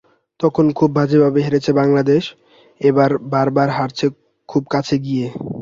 তখন 0.39 0.65
খুব 0.77 0.89
বাজেভাবে 0.97 1.39
হেরেছে 1.45 1.71
বাংলাদেশ, 1.73 2.23
এবার 2.81 3.11
বারবার 3.33 3.69
হারছে 3.77 4.05
খুব 4.49 4.63
কাছে 4.73 4.95
গিয়ে। 5.05 5.27